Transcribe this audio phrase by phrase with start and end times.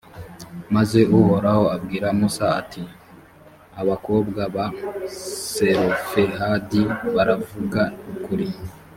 [0.75, 2.83] maze uhoraho abwira musa, ati
[3.81, 4.65] abakobwa ba
[5.55, 6.81] selofehadi
[7.15, 7.81] baravuga
[8.13, 8.47] ukuri.